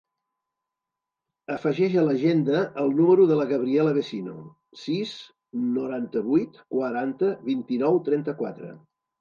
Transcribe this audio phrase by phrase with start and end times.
[1.55, 4.35] Afegeix a l'agenda el número de la Gabriela Vecino:
[4.87, 5.13] sis,
[5.77, 8.77] noranta-vuit, quaranta, vint-i-nou, trenta-quatre.